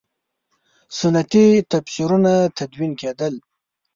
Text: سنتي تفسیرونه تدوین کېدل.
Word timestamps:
سنتي 0.97 1.45
تفسیرونه 1.73 2.33
تدوین 2.57 2.91
کېدل. 3.01 3.33